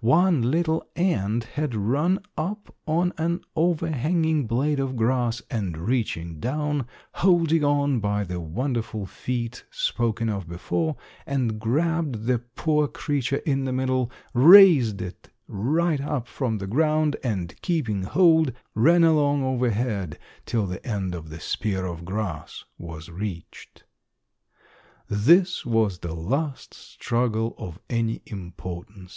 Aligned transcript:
One 0.00 0.48
little 0.52 0.88
ant 0.94 1.42
had 1.42 1.74
run 1.74 2.20
up 2.36 2.72
on 2.86 3.12
an 3.18 3.40
overhanging 3.56 4.46
blade 4.46 4.78
of 4.78 4.94
grass, 4.94 5.42
and, 5.50 5.76
reaching 5.76 6.38
down, 6.38 6.86
holding 7.14 7.64
on 7.64 7.98
by 7.98 8.22
the 8.22 8.38
wonderful 8.38 9.06
feet 9.06 9.64
spoken 9.72 10.28
of 10.28 10.46
before, 10.48 10.94
and 11.26 11.58
grabbed 11.58 12.26
the 12.26 12.38
poor 12.38 12.86
creature 12.86 13.38
in 13.38 13.64
the 13.64 13.72
middle, 13.72 14.12
raised 14.32 15.02
it 15.02 15.30
right 15.48 16.00
up 16.00 16.28
from 16.28 16.58
the 16.58 16.68
ground, 16.68 17.16
and 17.24 17.60
keeping 17.60 18.04
hold, 18.04 18.52
ran 18.76 19.02
along 19.02 19.42
overhead 19.42 20.16
till 20.46 20.66
the 20.68 20.86
end 20.86 21.12
of 21.12 21.28
the 21.28 21.40
spear 21.40 21.86
of 21.86 22.04
grass 22.04 22.62
was 22.78 23.08
reached. 23.10 23.82
This 25.08 25.66
was 25.66 25.98
the 25.98 26.14
last 26.14 26.72
struggle 26.72 27.56
of 27.58 27.80
any 27.90 28.22
importance. 28.26 29.06